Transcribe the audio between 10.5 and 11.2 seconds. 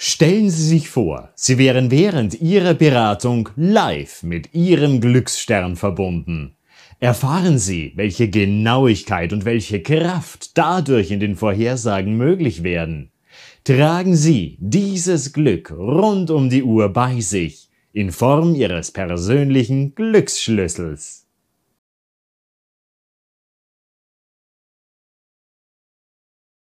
dadurch in